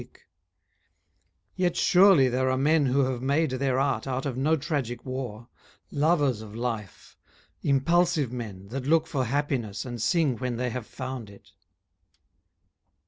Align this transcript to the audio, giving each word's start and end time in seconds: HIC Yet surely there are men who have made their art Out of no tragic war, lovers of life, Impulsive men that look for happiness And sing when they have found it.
HIC 0.01 0.25
Yet 1.55 1.77
surely 1.77 2.27
there 2.27 2.49
are 2.49 2.57
men 2.57 2.87
who 2.87 3.01
have 3.01 3.21
made 3.21 3.51
their 3.51 3.77
art 3.77 4.07
Out 4.07 4.25
of 4.25 4.35
no 4.35 4.57
tragic 4.57 5.05
war, 5.05 5.47
lovers 5.91 6.41
of 6.41 6.55
life, 6.55 7.15
Impulsive 7.61 8.31
men 8.31 8.69
that 8.69 8.87
look 8.87 9.05
for 9.05 9.25
happiness 9.25 9.85
And 9.85 10.01
sing 10.01 10.37
when 10.37 10.55
they 10.57 10.71
have 10.71 10.87
found 10.87 11.29
it. 11.29 11.51